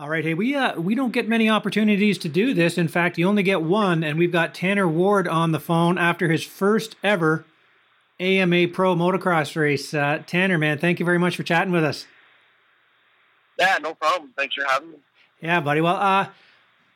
[0.00, 2.78] All right, hey, we uh, we don't get many opportunities to do this.
[2.78, 6.30] In fact, you only get one, and we've got Tanner Ward on the phone after
[6.30, 7.44] his first ever
[8.20, 9.92] AMA Pro motocross race.
[9.92, 12.06] Uh, Tanner, man, thank you very much for chatting with us.
[13.58, 14.32] Yeah, no problem.
[14.36, 14.98] Thanks for having me.
[15.40, 15.80] Yeah, buddy.
[15.80, 16.28] Well, uh,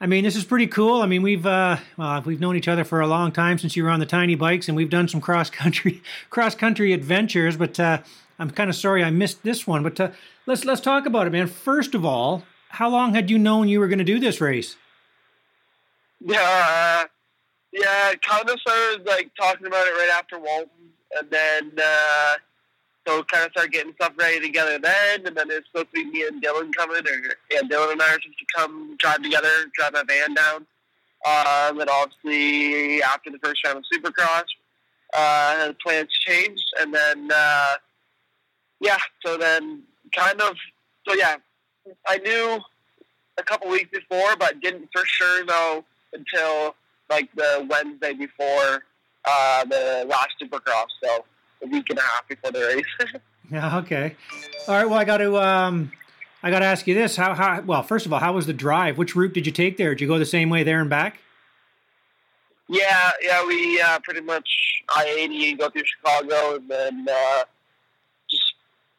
[0.00, 1.02] I mean, this is pretty cool.
[1.02, 3.82] I mean, we've uh, well, we've known each other for a long time since you
[3.82, 7.56] were on the tiny bikes, and we've done some cross country cross country adventures.
[7.56, 7.98] But uh,
[8.38, 9.82] I'm kind of sorry I missed this one.
[9.82, 10.10] But uh,
[10.46, 11.48] let's let's talk about it, man.
[11.48, 14.76] First of all, how long had you known you were going to do this race?
[16.20, 17.04] Yeah, uh,
[17.70, 22.34] yeah, kind of started like talking about it right after Walton, and then uh,
[23.06, 26.10] so kind of started getting stuff ready together then, and then it's supposed to be
[26.10, 29.50] me and Dylan coming, or yeah, Dylan and I are supposed to come drive together,
[29.74, 30.66] drive a van down.
[31.24, 34.44] Uh, and obviously after the first round of Supercross,
[35.12, 37.74] uh, the plans changed, and then uh,
[38.80, 39.82] yeah, so then
[40.16, 40.56] kind of
[41.06, 41.36] so yeah,
[42.06, 42.60] I knew
[43.38, 46.74] a couple weeks before, but didn't for sure know until
[47.10, 48.84] like the Wednesday before
[49.24, 50.86] uh, the last Supercross.
[51.02, 51.24] So
[51.62, 53.20] a week and a half before the race.
[53.50, 53.78] yeah.
[53.78, 54.16] Okay.
[54.68, 54.88] All right.
[54.88, 55.92] Well, I got to um,
[56.42, 57.82] I got to ask you this: how how well?
[57.82, 58.98] First of all, how was the drive?
[58.98, 59.90] Which route did you take there?
[59.94, 61.18] Did you go the same way there and back?
[62.68, 64.48] Yeah, yeah, we uh, pretty much
[64.94, 67.44] I eighty go through Chicago and then uh,
[68.30, 68.54] just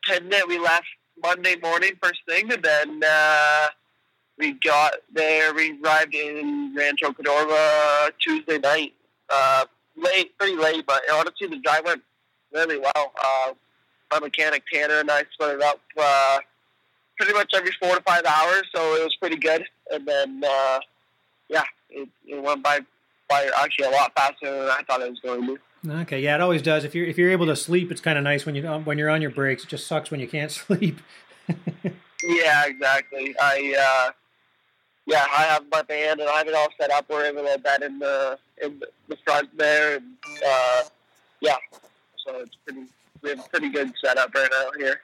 [0.05, 0.47] ten it.
[0.47, 0.85] We left
[1.23, 3.67] Monday morning first thing, and then uh,
[4.37, 5.53] we got there.
[5.53, 8.93] We arrived in Rancho Cordova Tuesday night,
[9.29, 9.63] uh,
[9.95, 12.01] late, pretty late, but honestly, the drive went
[12.53, 13.13] really well.
[13.23, 13.53] Uh,
[14.11, 16.39] my mechanic Tanner and I split it up uh,
[17.17, 19.63] pretty much every four to five hours, so it was pretty good.
[19.91, 20.79] And then, uh,
[21.49, 22.81] yeah, it, it went by
[23.29, 25.57] by actually a lot faster than I thought it was going to.
[25.87, 26.85] Okay, yeah, it always does.
[26.85, 29.09] If you're if you're able to sleep, it's kind of nice when you when you're
[29.09, 29.63] on your breaks.
[29.63, 30.99] It just sucks when you can't sleep.
[32.23, 33.35] yeah, exactly.
[33.41, 34.11] I uh,
[35.05, 37.05] yeah, I have my band and I have it all set up.
[37.09, 40.05] We're able to bed in the in the front there, and
[40.45, 40.83] uh,
[41.41, 41.57] yeah,
[42.25, 42.87] so it's pretty
[43.21, 45.01] we have a pretty good setup right now here.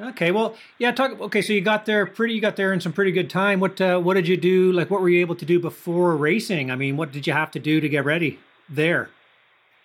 [0.00, 0.92] Okay, well, yeah.
[0.92, 1.20] Talk.
[1.20, 2.34] Okay, so you got there pretty.
[2.34, 3.60] You got there in some pretty good time.
[3.60, 4.72] What uh, What did you do?
[4.72, 6.70] Like, what were you able to do before racing?
[6.72, 8.38] I mean, what did you have to do to get ready
[8.68, 9.10] there?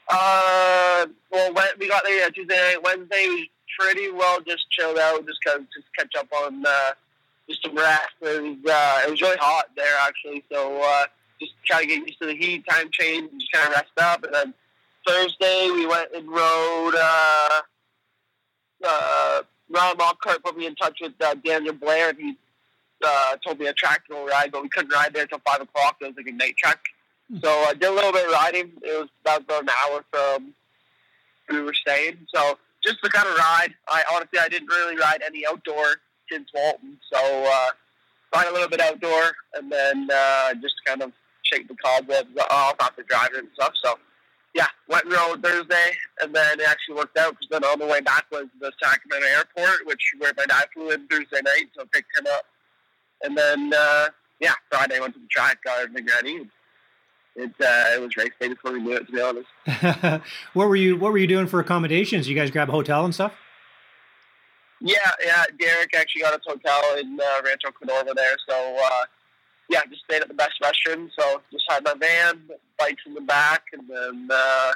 [0.10, 2.84] Uh, well, we got there Tuesday night.
[2.84, 3.48] Wednesday was
[3.80, 6.92] pretty well just chilled out, just kind of just catch up on uh,
[7.50, 8.10] just some rest.
[8.22, 11.06] It was uh, it was really hot there actually, so uh,
[11.40, 13.92] just try to get used to the heat, time change, and just kind of rest
[13.98, 14.24] up.
[14.24, 14.54] And then
[15.08, 16.96] Thursday we went and rode.
[16.96, 17.62] Uh,
[18.86, 22.38] uh, Ron Lockhart put me in touch with uh, Daniel Blair, and he
[23.04, 25.98] uh, told me a track to ride, but we couldn't ride there until five o'clock.
[26.02, 26.80] It was like a night track.
[27.42, 28.72] So I did a little bit of riding.
[28.82, 30.54] It was about, about an hour from
[31.50, 32.18] we were staying.
[32.34, 33.74] So just the kind of ride.
[33.88, 35.98] I honestly I didn't really ride any outdoor
[36.32, 37.70] since Walton, so uh,
[38.34, 41.12] ride a little bit outdoor and then uh, just kind of
[41.44, 43.74] shake the cobwebs off after driving and stuff.
[43.84, 43.96] So
[44.56, 47.88] yeah, went and rode Thursday, and then it actually worked out because then on the
[47.88, 51.82] way back was the Sacramento airport, which where my dad flew in Thursday night, so
[51.82, 52.46] I picked him up,
[53.24, 56.50] and then uh, yeah, Friday I went to the track, got everything ready
[57.36, 59.06] it uh, it was race day before we knew it.
[59.08, 60.24] To be honest.
[60.54, 62.28] what were you What were you doing for accommodations?
[62.28, 63.34] You guys grab a hotel and stuff?
[64.82, 65.46] Yeah, yeah.
[65.60, 69.06] Derek actually got us hotel in uh, Rancho Cordova there, so uh,
[69.70, 71.10] yeah, just stayed at the best restroom.
[71.18, 72.42] So just had my van,
[72.78, 74.72] bikes in the back, and then uh,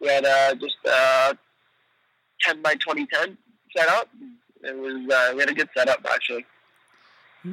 [0.00, 1.34] we had uh, just uh,
[2.40, 3.38] ten by twenty ten
[3.76, 4.08] set up.
[4.62, 6.44] It was uh, we had a good setup actually.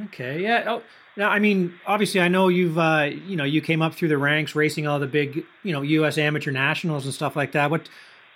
[0.05, 0.63] Okay, yeah.
[0.67, 0.83] Oh,
[1.17, 4.17] now, I mean, obviously, I know you've, uh, you know, you came up through the
[4.17, 6.17] ranks, racing all the big, you know, U.S.
[6.17, 7.69] amateur nationals and stuff like that.
[7.69, 7.89] What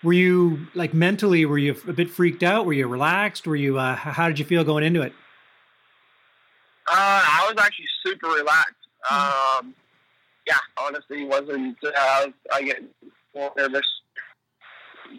[0.03, 1.45] were you like mentally?
[1.45, 2.65] Were you a bit freaked out?
[2.65, 3.47] Were you relaxed?
[3.47, 3.79] Were you?
[3.79, 5.13] Uh, how did you feel going into it?
[6.91, 8.75] Uh, I was actually super relaxed.
[9.09, 9.73] Um,
[10.45, 11.77] yeah, honestly, wasn't.
[11.83, 12.83] Uh, I get
[13.33, 13.88] more nervous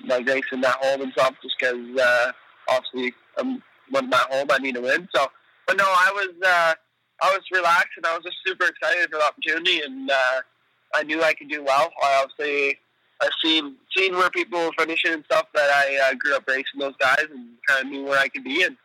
[0.06, 2.32] like racing that home and stuff, just because uh,
[2.68, 5.08] obviously I'm when at home, I need to win.
[5.14, 5.28] So,
[5.66, 6.34] but no, I was.
[6.44, 6.74] Uh,
[7.22, 10.40] I was relaxed and I was just super excited for the opportunity, and uh,
[10.94, 11.90] I knew I could do well.
[12.02, 12.78] I obviously
[13.22, 16.80] I've seen seen where people were finishing and stuff that I uh, grew up racing
[16.80, 18.76] those guys and kind of knew where I could be, and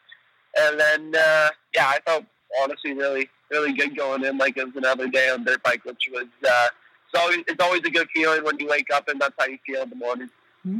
[0.57, 2.25] and then uh, yeah, I felt
[2.61, 6.09] honestly really really good going in like it was another day on dirt bike, which
[6.11, 6.67] was uh,
[7.07, 9.57] it's always it's always a good feeling when you wake up and that's how you
[9.65, 10.29] feel in the morning.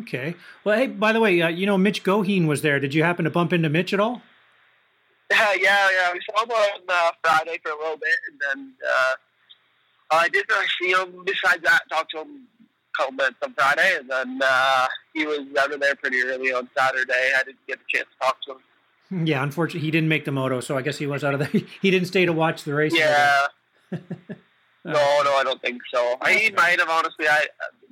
[0.02, 0.36] Okay.
[0.64, 2.80] Well, hey, by the way, uh, you know Mitch Goheen was there.
[2.80, 4.22] Did you happen to bump into Mitch at all?
[5.32, 6.14] Yeah, yeah, yeah.
[6.14, 9.14] We saw him on uh, Friday for a little bit, and then uh,
[10.12, 11.24] I didn't really see him.
[11.26, 15.40] Besides that, talked to him a couple minutes on Friday, and then uh, he was
[15.60, 17.32] out of there pretty early on Saturday.
[17.38, 19.28] I didn't get a chance to talk to him.
[19.28, 21.66] Yeah, unfortunately, he didn't make the moto, so I guess he was out of the.
[21.82, 22.94] He didn't stay to watch the race.
[22.94, 23.48] Yeah.
[23.92, 24.00] no,
[24.86, 26.18] no, I don't think so.
[26.22, 27.28] I he might have honestly.
[27.28, 27.46] I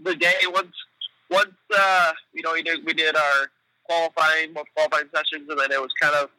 [0.04, 0.74] the day once
[1.30, 3.52] once uh, you know we did we did our
[3.84, 6.30] qualifying qualifying sessions, and then it was kind of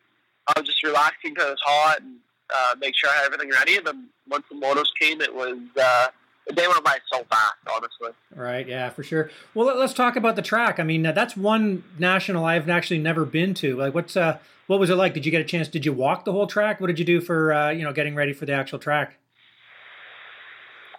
[0.46, 2.16] I was just relaxing because it was hot and
[2.52, 3.76] uh, make sure I had everything ready.
[3.76, 6.08] And then once the motos came, it was uh,
[6.46, 8.10] the day went by so fast, honestly.
[8.34, 8.66] Right.
[8.66, 9.30] Yeah, for sure.
[9.54, 10.80] Well, let's talk about the track.
[10.80, 13.76] I mean, that's one national I've actually never been to.
[13.76, 15.14] Like, what's uh, what was it like?
[15.14, 15.68] Did you get a chance?
[15.68, 16.80] Did you walk the whole track?
[16.80, 19.18] What did you do for uh, you know getting ready for the actual track?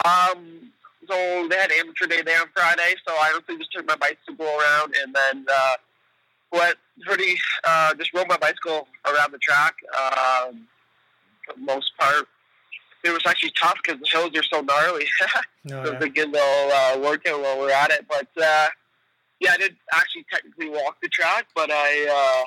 [0.06, 0.72] Um.
[1.10, 4.46] So they had amateur day there on Friday, so I honestly just took my bicycle
[4.46, 5.74] around and then uh,
[6.52, 6.76] went
[7.06, 9.76] pretty uh, just rode my bicycle around the track.
[9.98, 10.68] Um,
[11.46, 12.28] for the most part,
[13.04, 15.08] it was actually tough because the hills are so gnarly.
[15.72, 16.00] Oh, so yeah.
[16.00, 18.08] thinking they'll uh, work it while we're at it.
[18.10, 18.68] But uh,
[19.40, 22.46] yeah, I did actually technically walk the track, but I uh,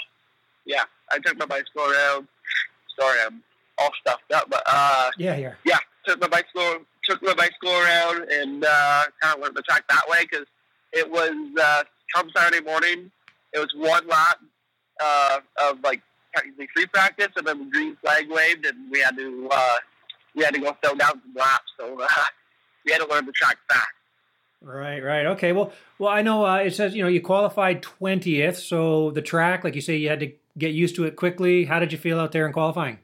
[0.67, 2.27] yeah, I took my bicycle around.
[2.99, 3.41] Sorry, I'm
[3.79, 5.53] all stuffed up, but uh, yeah, yeah.
[5.65, 9.85] yeah, took my bicycle took my bicycle around and uh, kind of went the track
[9.89, 10.47] that way because
[10.93, 11.85] it was uh,
[12.15, 13.11] come Saturday morning.
[13.55, 14.39] It was one lap
[15.01, 16.03] uh, of like
[16.35, 19.77] technically free practice, and then the green flag waved, and we had to uh,
[20.35, 21.73] we had to go throw down some laps.
[21.79, 22.09] So uh,
[22.85, 23.87] we had to learn the track fast.
[24.61, 25.27] Right, right.
[25.27, 25.53] Okay.
[25.53, 29.63] Well, well, I know uh, it says you know you qualified twentieth, so the track,
[29.63, 31.65] like you say, you had to get used to it quickly.
[31.65, 32.99] How did you feel out there in qualifying?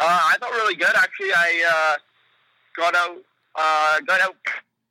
[0.00, 1.32] Uh, I felt really good actually.
[1.32, 1.96] I uh,
[2.76, 3.16] got out,
[3.56, 4.36] uh, got out,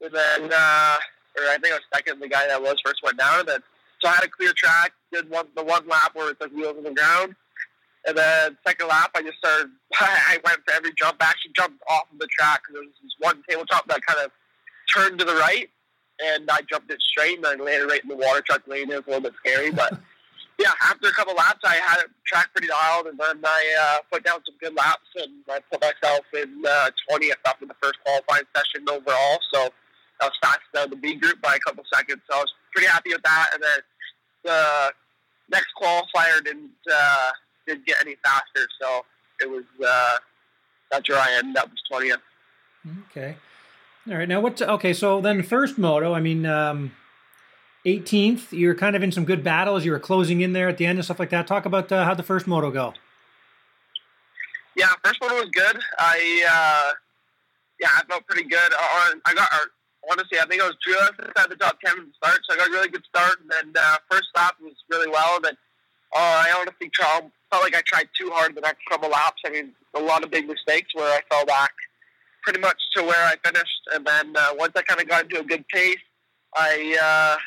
[0.02, 0.98] and then uh,
[1.38, 2.20] or I think I was second.
[2.20, 3.60] The guy that was first went down, and then
[4.02, 4.94] so I had a clear track.
[5.12, 7.36] Did one the one lap where it's like wheels on the ground,
[8.06, 9.72] and then second lap I just started.
[10.00, 11.18] I went for every jump.
[11.22, 14.20] I actually jumped off of the track because there was this one tabletop that kind
[14.26, 14.32] of
[14.94, 15.70] turned to the right,
[16.24, 18.92] and I jumped it straight, and then landed right in the water truck lane.
[18.92, 20.00] It was a little bit scary, but.
[20.60, 23.98] Yeah, after a couple laps, I had it track pretty dialed, and then I uh,
[24.12, 28.00] put down some good laps, and I put myself in uh, 20th after the first
[28.04, 29.38] qualifying session overall.
[29.54, 29.70] So
[30.22, 32.22] I was fast out the B group by a couple seconds.
[32.30, 33.50] So I was pretty happy with that.
[33.54, 33.80] And then
[34.44, 34.92] the
[35.50, 37.30] next qualifier didn't uh,
[37.68, 39.06] didn't get any faster, so
[39.42, 40.18] it was uh,
[40.92, 42.22] that's where I ended up was 20th.
[43.12, 43.36] Okay.
[44.10, 44.28] All right.
[44.28, 44.94] Now, what's okay?
[44.94, 46.14] So then, first moto.
[46.14, 46.94] I mean, um,
[47.86, 48.52] 18th.
[48.52, 49.86] You're kind of in some good battles.
[49.86, 51.48] You were closing in there at the end and stuff like that.
[51.48, 52.94] Talk about uh, how the first moto go.
[54.76, 55.80] Yeah, first one was good.
[56.00, 56.94] I uh,
[57.80, 58.74] yeah, I felt pretty good.
[58.74, 59.50] Uh, I got
[60.10, 62.58] honestly, I think I was just inside the top ten from the start, so I
[62.58, 63.40] got a really good start.
[63.42, 65.36] And then uh, first lap was really well.
[65.38, 65.58] And then
[66.16, 69.42] uh, I honestly tried, felt like I tried too hard the next couple laps.
[69.46, 71.72] I mean, a lot of big mistakes where I fell back
[72.44, 73.82] pretty much to where I finished.
[73.94, 75.98] And then uh, once I kind of got into a good pace,
[76.56, 77.38] I uh,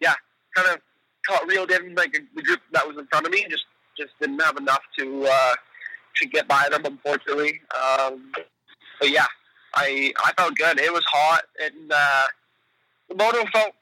[0.00, 0.14] yeah,
[0.54, 0.80] kind of
[1.26, 3.46] caught reeled in like the group that was in front of me.
[3.48, 3.64] Just
[3.96, 5.54] just didn't have enough to uh,
[6.16, 7.60] to get by them, unfortunately.
[7.74, 8.32] Um,
[9.00, 9.26] but yeah,
[9.74, 10.78] I I felt good.
[10.78, 12.26] It was hot, and uh,
[13.08, 13.74] the moto felt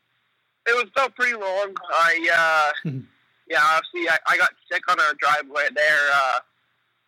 [0.67, 1.75] it was felt pretty long.
[1.91, 2.91] I uh,
[3.49, 6.39] yeah, obviously I, I got sick on our driveway there, uh,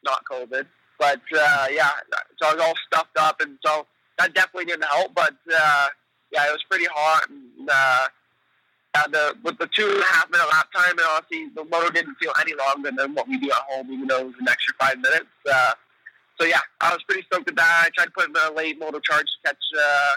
[0.05, 0.67] not COVID,
[0.99, 1.91] but uh, yeah,
[2.41, 3.87] so I was all stuffed up, and so
[4.19, 5.15] that definitely didn't help.
[5.15, 5.89] But uh,
[6.33, 8.09] yeah, it was pretty hot, and uh,
[8.95, 11.91] yeah, the with the two and a half minute lap time, and honestly, the moto
[11.91, 14.49] didn't feel any longer than what we do at home, even though it was an
[14.49, 15.31] extra five minutes.
[15.51, 15.73] Uh,
[16.43, 17.85] so yeah, I was pretty stoked with that.
[17.87, 20.13] I tried to put in a late moto charge to catch uh,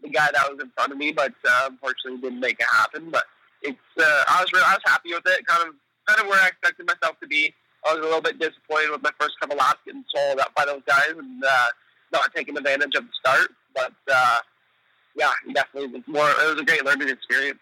[0.00, 3.10] the guy that was in front of me, but uh, unfortunately didn't make it happen.
[3.10, 3.24] But
[3.62, 5.44] it's uh, I was really, I was happy with it.
[5.46, 5.74] Kind of
[6.06, 7.52] kind of where I expected myself to be.
[7.84, 10.64] I was a little bit disappointed with my first couple laps getting swallowed up by
[10.64, 11.66] those guys and uh,
[12.12, 13.50] not taking advantage of the start.
[13.74, 14.38] But uh,
[15.16, 16.30] yeah, definitely was more.
[16.30, 17.58] It was a great learning experience.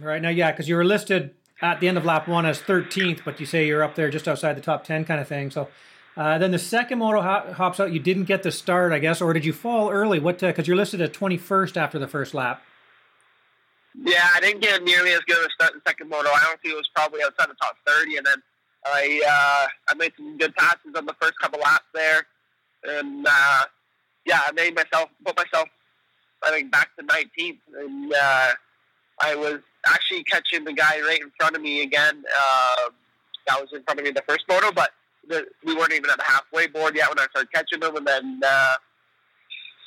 [0.00, 3.20] Right now, yeah, because you were listed at the end of lap one as 13th,
[3.24, 5.50] but you say you're up there just outside the top 10 kind of thing.
[5.50, 5.68] So
[6.20, 7.94] uh, then the second moto hop, hops out.
[7.94, 10.18] You didn't get the start, I guess, or did you fall early?
[10.18, 10.38] What?
[10.38, 12.62] Because you're listed at 21st after the first lap.
[13.94, 16.28] Yeah, I didn't get nearly as good a start in the second moto.
[16.28, 18.42] I don't think it was probably outside the top 30, and then
[18.84, 22.26] I uh, I made some good passes on the first couple laps there,
[22.84, 23.64] and uh,
[24.26, 25.70] yeah, I made myself put myself
[26.42, 28.50] I think back to 19th, and uh,
[29.22, 32.24] I was actually catching the guy right in front of me again.
[32.38, 32.90] Uh,
[33.46, 34.90] that was in front of me in the first moto, but
[35.28, 38.06] the, we weren't even at the halfway board yet when I started catching them, and
[38.06, 38.74] then uh,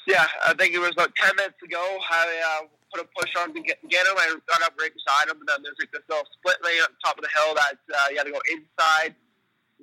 [0.08, 1.80] yeah, I think it was about 10 minutes ago.
[2.12, 4.14] I uh, put a push on to get, get him.
[4.18, 6.90] I got up right beside him, and then there's like this little split lane on
[7.04, 9.16] top of the hill that uh, you had to go inside,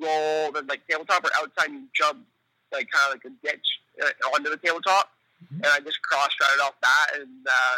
[0.00, 2.26] roll, then like tabletop or outside, you jump
[2.72, 3.66] like kind of like a ditch
[4.02, 5.64] uh, onto the tabletop, Mhm.
[5.64, 7.76] and I just cross routed off that, and uh,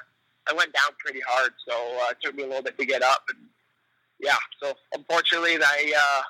[0.50, 3.02] I went down pretty hard, so uh, it took me a little bit to get
[3.02, 3.38] up, and
[4.18, 6.22] yeah, so unfortunately, I uh,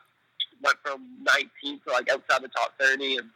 [0.62, 3.28] went from 19th to like outside the top 30, and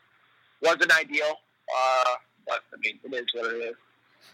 [0.62, 1.38] wasn't ideal.
[1.76, 2.14] Uh,
[2.47, 3.76] but I mean, it is what it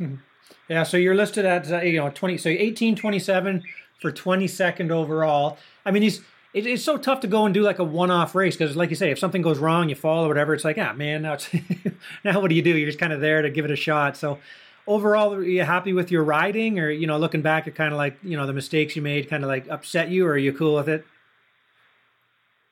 [0.00, 0.18] is.
[0.68, 3.62] yeah, so you're listed at uh, you know 20, so 18, 27
[4.00, 5.58] for 22nd overall.
[5.86, 6.20] I mean, it,
[6.66, 9.10] it's so tough to go and do like a one-off race because, like you say,
[9.10, 10.54] if something goes wrong, you fall or whatever.
[10.54, 11.38] It's like, ah, man, now
[12.24, 12.76] now what do you do?
[12.76, 14.16] You're just kind of there to give it a shot.
[14.16, 14.38] So
[14.86, 17.98] overall, are you happy with your riding, or you know, looking back at kind of
[17.98, 20.52] like you know the mistakes you made, kind of like upset you, or are you
[20.52, 21.06] cool with it?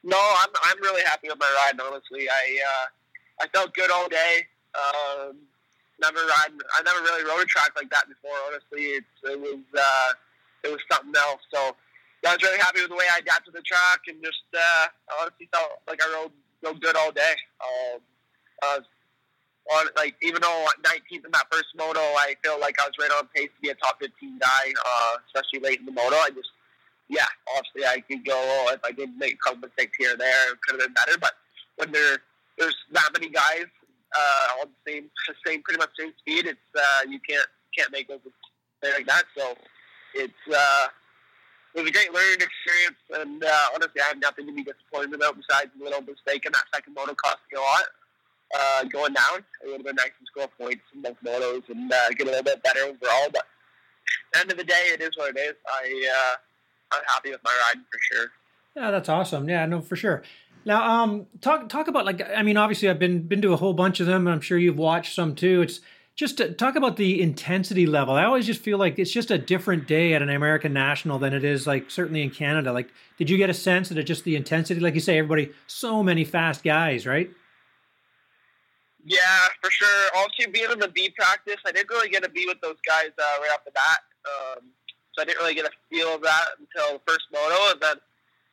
[0.03, 1.81] No, I'm I'm really happy with my ride.
[1.81, 4.47] Honestly, I uh, I felt good all day.
[4.75, 5.37] Um,
[6.01, 6.53] never ride.
[6.77, 8.37] I never really rode a track like that before.
[8.49, 10.11] Honestly, it's it was uh,
[10.65, 11.41] it was something else.
[11.53, 11.77] So
[12.27, 14.87] I was really happy with the way I adapted the track and just uh,
[15.21, 16.33] honestly felt like I rode
[16.65, 17.35] rode good all day.
[17.61, 18.01] Um,
[18.63, 18.79] I
[19.73, 23.11] on like even though 19th in that first moto, I feel like I was right
[23.19, 26.17] on pace to be a top 15 guy, uh, especially late in the moto.
[26.17, 26.49] I just
[27.11, 27.27] yeah,
[27.59, 30.53] obviously I could go oh, if I did make a couple mistakes here or there,
[30.53, 31.19] it could have been better.
[31.19, 31.33] But
[31.77, 32.23] when there
[32.57, 33.67] there's that many guys
[34.15, 35.11] uh, on the same
[35.45, 38.21] same pretty much same speed, it's uh, you can't can't make those
[38.83, 39.25] like that.
[39.37, 39.55] So
[40.15, 40.87] it's uh,
[41.75, 45.15] it was a great learning experience, and uh, honestly, I have nothing to be disappointed
[45.15, 47.87] about besides a little mistake in that second moto cost me a lot.
[48.55, 51.93] Uh, going down, it would have been nice to score points in both motos and
[51.93, 53.31] uh, get a little bit better overall.
[53.31, 55.55] But at the end of the day, it is what it is.
[55.71, 56.37] I uh,
[56.93, 58.27] I'm happy with my ride for sure.
[58.77, 59.49] Yeah, that's awesome.
[59.49, 60.23] Yeah, no, for sure.
[60.65, 63.73] Now, um, talk talk about like I mean, obviously, I've been been to a whole
[63.73, 65.63] bunch of them, and I'm sure you've watched some too.
[65.63, 65.81] It's
[66.17, 68.15] just to talk about the intensity level.
[68.15, 71.33] I always just feel like it's just a different day at an American National than
[71.33, 72.73] it is like certainly in Canada.
[72.73, 74.81] Like, did you get a sense that it's just the intensity?
[74.81, 77.31] Like you say, everybody, so many fast guys, right?
[79.05, 80.11] Yeah, for sure.
[80.15, 83.11] Also, being in the B practice, I didn't really get a B with those guys
[83.19, 84.01] uh, right off the bat.
[84.27, 84.65] Um,
[85.13, 87.73] so I didn't really get a feel of that until the first moto.
[87.73, 87.97] And then,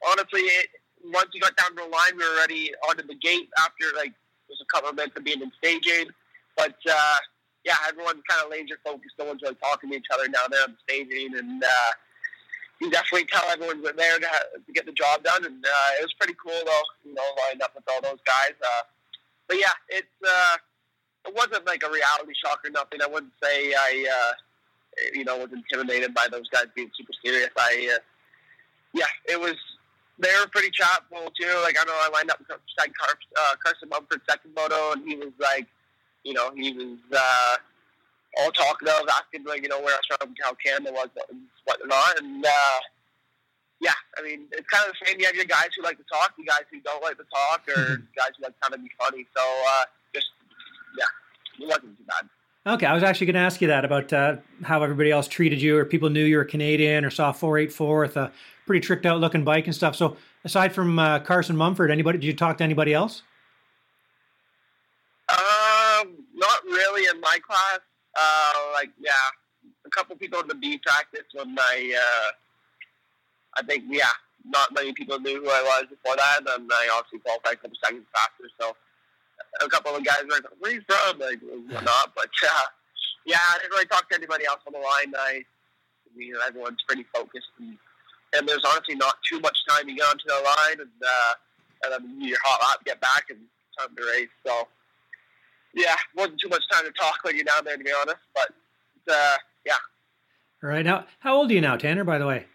[0.08, 0.70] honestly, it,
[1.14, 4.14] once we got down to the line, we were already onto the gate after like
[4.48, 6.10] there's a couple of minutes of being in staging.
[6.56, 7.18] But uh,
[7.64, 9.16] yeah, everyone's kind of laser focused.
[9.20, 11.92] No one's really talking to each other down there on the staging, and uh,
[12.82, 14.30] you definitely tell everyone's there to,
[14.66, 15.46] to get the job done.
[15.46, 18.58] And uh, it was pretty cool though, you know, lined up with all those guys.
[18.58, 18.84] Uh,
[19.48, 20.58] but yeah, it's uh,
[21.28, 23.02] it wasn't like a reality shock or nothing.
[23.02, 24.08] I wouldn't say I.
[24.10, 24.34] Uh,
[25.14, 27.50] you know, was intimidated by those guys being super serious.
[27.58, 28.00] I, uh,
[28.94, 29.56] yeah, it was.
[30.20, 31.54] They were pretty chatful too.
[31.62, 35.16] Like I know I lined up beside Car, uh, Carson Mumford second moto, and he
[35.16, 35.68] was like,
[36.24, 37.56] you know, he was uh,
[38.40, 41.42] all talkative, asking like, you know, where I was from, how Canada was, what and
[41.66, 42.46] whatnot, and.
[42.46, 42.80] uh
[43.80, 45.20] yeah, I mean, it's kind of the same.
[45.20, 47.62] You have your guys who like to talk, you guys who don't like to talk,
[47.70, 49.26] or guys who like kind of be funny.
[49.38, 49.84] So, uh,
[50.16, 50.28] just,
[50.98, 52.26] yeah, it wasn't too bad.
[52.68, 55.62] Okay, I was actually going to ask you that about uh, how everybody else treated
[55.62, 58.30] you, or people knew you were Canadian, or saw 484 with a
[58.66, 59.96] pretty tricked out looking bike and stuff.
[59.96, 62.18] So, aside from uh, Carson Mumford, anybody?
[62.18, 63.24] Did you talk to anybody else?
[65.30, 67.80] Um, not really in my class.
[68.20, 69.12] Uh, like, yeah,
[69.86, 72.32] a couple people in the B practice when I, uh,
[73.60, 74.12] I think, yeah,
[74.44, 77.78] not many people knew who I was before that, and I obviously qualified a couple
[77.82, 78.50] seconds faster.
[78.60, 78.76] So
[79.62, 82.14] a couple of guys were like, "Where you from?" Like whatnot.
[82.16, 82.68] But uh,
[83.26, 85.14] yeah, I didn't really talk to anybody else on the line.
[85.18, 85.44] I,
[86.16, 87.78] you know, everyone's pretty focused, and,
[88.36, 91.34] and there's honestly not too much time to get onto the line, and uh,
[91.84, 93.40] and then your hot lap, get back, and
[93.80, 94.30] time to race.
[94.46, 94.68] So
[95.74, 98.20] yeah, wasn't too much time to talk when you're down there, to be honest.
[98.34, 98.50] But
[99.14, 99.74] uh, yeah.
[100.64, 100.86] All right.
[100.86, 102.04] Now, how old are you now, Tanner?
[102.04, 102.46] By the way.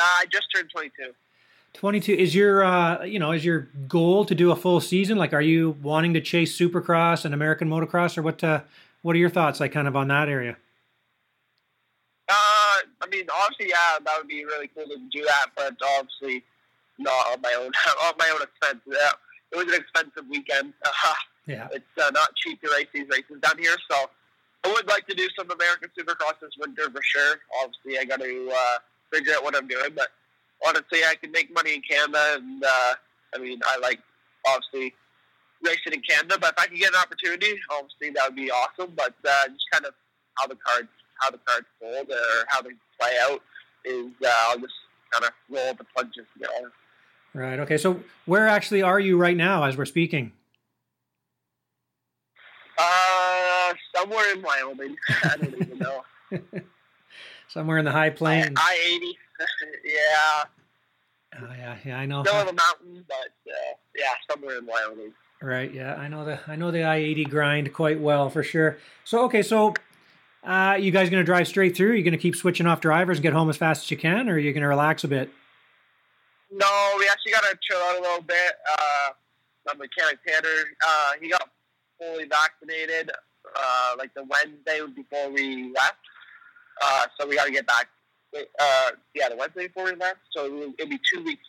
[0.00, 1.12] Uh, I just turned 22.
[1.74, 5.16] 22 is your uh, you know is your goal to do a full season?
[5.18, 8.62] Like are you wanting to chase supercross and american motocross or what uh,
[9.02, 10.56] what are your thoughts like kind of on that area?
[12.28, 16.44] Uh, i mean obviously yeah that would be really cool to do that but obviously
[16.98, 17.70] not on my own
[18.06, 18.80] on my own expense.
[18.86, 19.10] Yeah,
[19.50, 20.72] it was an expensive weekend.
[20.84, 21.14] Uh,
[21.46, 21.68] yeah.
[21.72, 24.06] It's uh, not cheap to race these races down here so
[24.64, 27.40] i would like to do some american supercross this winter for sure.
[27.64, 28.78] Obviously i got to uh,
[29.12, 30.08] figure out what i'm doing but
[30.66, 32.94] honestly, I can make money in Canada, and uh,
[33.34, 34.00] I mean, I like
[34.46, 34.94] obviously
[35.62, 36.36] racing in Canada.
[36.40, 38.92] But if I could get an opportunity, obviously that would be awesome.
[38.96, 39.94] But uh, just kind of
[40.38, 40.88] how the cards
[41.20, 43.40] how the cards fold or how they play out
[43.84, 44.74] is uh, I'll just
[45.12, 46.26] kind of roll the punches.
[46.38, 46.70] You know.
[47.34, 47.60] Right.
[47.60, 47.78] Okay.
[47.78, 50.32] So where actually are you right now as we're speaking?
[52.78, 54.96] Uh, somewhere in Wyoming.
[55.24, 56.02] I don't even know.
[57.48, 58.56] somewhere in the high plains.
[58.56, 59.18] I eighty.
[59.84, 60.44] yeah.
[61.40, 62.22] Oh yeah, yeah, I know.
[62.24, 65.12] Still in the mountains, but uh, yeah, somewhere in Wyoming.
[65.40, 65.72] Right.
[65.72, 68.78] Yeah, I know the I know the I eighty grind quite well for sure.
[69.04, 69.74] So okay, so
[70.44, 71.92] Uh, you guys going to drive straight through?
[71.92, 74.28] You going to keep switching off drivers and get home as fast as you can,
[74.28, 75.30] or are you going to relax a bit?
[76.50, 78.52] No, we actually got to chill out a little bit.
[78.68, 79.10] Uh,
[79.66, 80.48] my mechanic Tanner,
[80.84, 81.48] uh, he got
[81.96, 83.10] fully vaccinated
[83.56, 85.94] uh, like the Wednesday before we left.
[86.82, 87.86] Uh, so we got to get back.
[88.34, 90.20] Uh, yeah, the Wednesday before we left.
[90.30, 91.44] So it'll be two weeks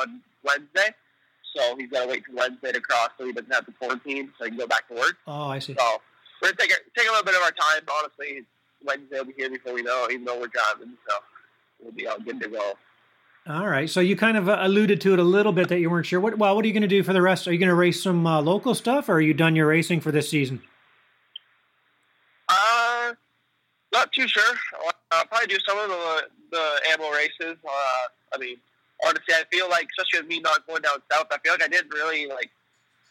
[0.00, 0.94] on Wednesday.
[1.54, 4.32] So he's got to wait till Wednesday to cross so he doesn't have to quarantine
[4.38, 5.16] so he can go back to work.
[5.26, 5.74] Oh, I see.
[5.78, 5.84] So
[6.40, 7.82] we're going to take, a, take a little bit of our time.
[7.98, 8.44] Honestly,
[8.84, 10.94] Wednesday will be here before we know, even though we're driving.
[11.08, 11.16] So
[11.82, 12.74] we'll be all good to go.
[13.46, 13.90] All right.
[13.90, 16.20] So you kind of uh, alluded to it a little bit that you weren't sure.
[16.20, 17.46] What, well, what are you going to do for the rest?
[17.48, 20.00] Are you going to race some uh, local stuff, or are you done your racing
[20.00, 20.62] for this season?
[22.48, 23.14] Uh,
[23.92, 24.54] not too sure.
[25.10, 27.56] I'll probably do some of the the ammo races.
[27.64, 28.56] Uh, I mean,
[29.04, 31.68] honestly, I feel like, especially with me not going down south, I feel like I
[31.68, 32.50] didn't really like.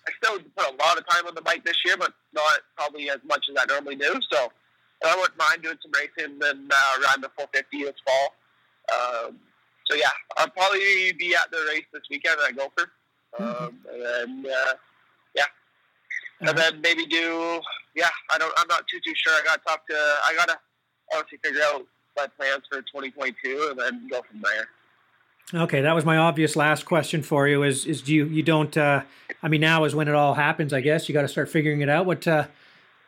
[0.07, 3.09] I still put a lot of time on the bike this year, but not probably
[3.11, 4.19] as much as I normally do.
[4.31, 4.51] So
[5.05, 8.33] I wouldn't mind doing some racing and uh, around the 450 this fall.
[8.91, 9.37] Um,
[9.85, 12.91] so yeah, I'll probably be at the race this weekend at Gopher,
[13.39, 13.93] um, mm-hmm.
[13.93, 14.73] and then uh,
[15.35, 15.43] yeah,
[16.39, 16.71] and uh-huh.
[16.71, 17.61] then maybe do
[17.95, 18.09] yeah.
[18.31, 18.53] I don't.
[18.57, 19.33] I'm not too too sure.
[19.33, 19.95] I got to talk to.
[19.95, 20.57] I gotta
[21.13, 24.67] obviously figure out my plans for 2022 and then go from there.
[25.53, 27.63] Okay, that was my obvious last question for you.
[27.63, 28.75] Is is do you you don't?
[28.77, 29.01] Uh,
[29.43, 30.71] I mean, now is when it all happens.
[30.71, 32.05] I guess you got to start figuring it out.
[32.05, 32.25] What?
[32.25, 32.47] Uh,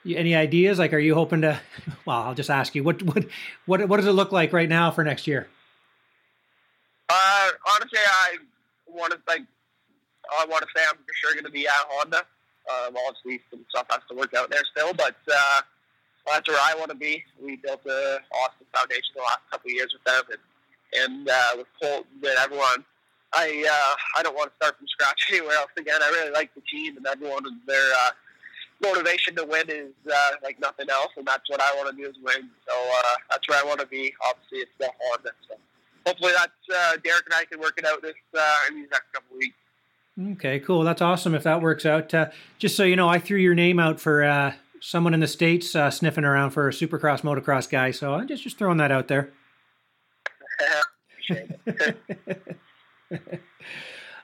[0.06, 0.78] any ideas?
[0.80, 1.60] Like, are you hoping to?
[2.06, 2.84] Well, I'll just ask you.
[2.84, 3.26] What what
[3.66, 5.48] what what does it look like right now for next year?
[7.08, 8.38] Uh, honestly, I
[8.88, 9.44] want to like.
[10.38, 12.18] I want to say I'm for sure going to be at Honda.
[12.18, 15.62] Um, obviously, some stuff has to work out there still, but uh,
[16.27, 17.24] that's where I want to be.
[17.42, 20.39] We built a awesome foundation the last couple of years with them, and
[21.03, 22.86] and uh, with Colt and everyone.
[23.34, 26.00] I uh, I don't want to start from scratch anywhere else again.
[26.01, 28.12] I really like the team and everyone their uh,
[28.82, 32.10] motivation to win is uh, like nothing else, and that's what I want to do
[32.10, 32.50] is win.
[32.68, 33.01] So uh,
[33.32, 34.13] that's where I want to be.
[34.30, 35.32] Obviously, it's still Honda.
[35.50, 35.56] So
[36.06, 39.12] hopefully, that's uh, Derek and I can work it out this uh, in these next
[39.13, 39.56] couple of weeks.
[40.34, 40.84] Okay, cool.
[40.84, 42.13] That's awesome if that works out.
[42.13, 45.28] Uh, just so you know, I threw your name out for uh, someone in the
[45.28, 47.91] states uh, sniffing around for a Supercross motocross guy.
[47.91, 49.32] So I'm just just throwing that out there.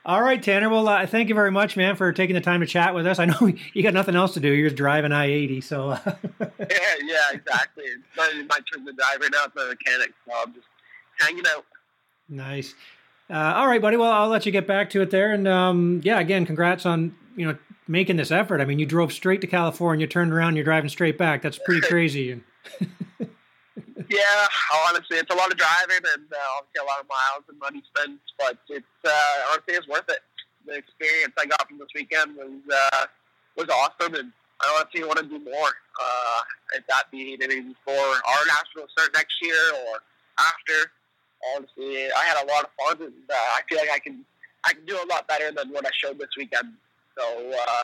[0.06, 0.69] All right, Tanner.
[0.69, 3.19] Well, uh, thank you very much, man, for taking the time to chat with us.
[3.19, 3.38] I know
[3.74, 4.50] you got nothing else to do.
[4.50, 5.89] You're just driving I-80, so.
[6.39, 7.86] yeah, yeah, exactly.
[7.86, 9.45] It's not my turn to drive right now.
[9.45, 10.67] It's my mechanic, so I'm just
[11.19, 11.65] hanging out.
[12.28, 12.74] Nice.
[13.30, 13.98] Uh, all right, buddy.
[13.98, 15.32] Well, I'll let you get back to it there.
[15.32, 17.58] And um, yeah, again, congrats on you know
[17.89, 18.62] making this effort.
[18.62, 21.41] I mean, you drove straight to California, you turned around, you're driving straight back.
[21.41, 22.41] That's pretty crazy.
[22.80, 24.47] yeah,
[24.88, 27.82] honestly, it's a lot of driving and uh, obviously a lot of miles and money
[27.93, 30.21] spent, but it's uh, honestly it's worth it.
[30.65, 33.06] The experience I got from this weekend was uh,
[33.58, 35.71] was awesome, and I honestly want to do more.
[35.99, 36.41] Uh,
[36.75, 39.97] if that be maybe before our national start next year or
[40.38, 40.91] after
[41.56, 44.25] honestly, I had a lot of fun, and uh, I feel like I can
[44.65, 46.73] I can do a lot better than what I showed this weekend.
[47.19, 47.84] So uh,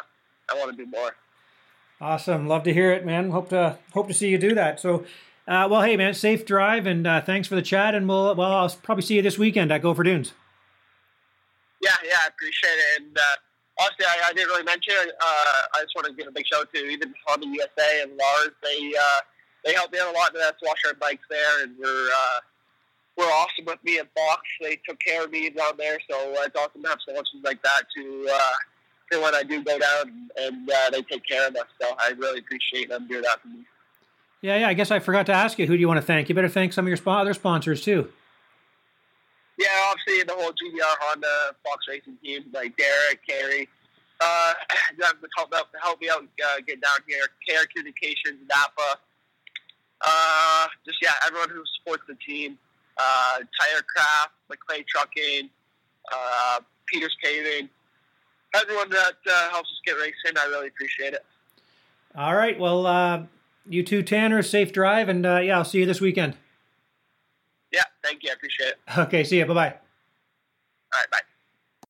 [0.49, 1.15] I want to do more.
[1.99, 3.31] Awesome, love to hear it, man.
[3.31, 4.79] Hope to hope to see you do that.
[4.79, 5.05] So,
[5.47, 7.95] uh, well, hey, man, safe drive, and uh, thanks for the chat.
[7.95, 10.33] And we'll well, I'll probably see you this weekend at Gopher Dunes.
[11.81, 13.01] Yeah, yeah, I appreciate it.
[13.01, 13.21] And uh,
[13.79, 14.95] honestly, I, I didn't really mention.
[14.95, 18.11] Uh, I just want to give a big shout out to even Honda USA and
[18.17, 18.51] Lars.
[18.61, 19.19] They uh,
[19.63, 22.39] they helped me out a lot to wash our bikes there, and we're uh,
[23.17, 24.41] were awesome with me at Fox.
[24.61, 27.61] They took care of me down there, so uh, it's awesome to have sponsors like
[27.63, 28.29] that to
[29.11, 31.65] when I do go down and uh, they take care of us.
[31.81, 33.65] So I really appreciate them doing that for me.
[34.41, 34.67] Yeah, yeah.
[34.67, 36.29] I guess I forgot to ask you who do you want to thank.
[36.29, 38.11] You better thank some of your sp- other sponsors too.
[39.57, 43.69] Yeah, obviously the whole GDR Honda Fox Racing team, like Derek, Carey,
[44.19, 44.53] uh,
[44.99, 47.23] to help, out, help me out uh, get down here.
[47.47, 48.99] KR Communications, Napa,
[50.01, 52.57] uh, just yeah, everyone who supports the team
[52.97, 55.49] uh, Tirecraft, McClay Trucking,
[56.13, 57.69] uh, Peters Paving,
[58.55, 60.37] everyone that uh, helps us get racing.
[60.37, 61.25] I really appreciate it.
[62.15, 62.57] All right.
[62.59, 63.23] Well, uh,
[63.67, 64.41] you too, Tanner.
[64.41, 66.37] Safe drive, and uh, yeah, I'll see you this weekend.
[67.71, 68.29] Yeah, thank you.
[68.29, 68.77] I appreciate it.
[68.97, 69.45] Okay, see you.
[69.45, 69.69] Bye bye.
[69.69, 71.34] All right, bye.